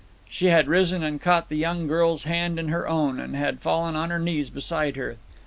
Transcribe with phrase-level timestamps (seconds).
[0.27, 3.95] She had risen and caught the young girl's hand in her own, and had fallen
[3.95, 5.17] on her knees beside her.